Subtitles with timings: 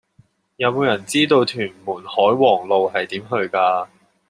[0.57, 3.87] 有無人知道屯門海皇路係點去㗎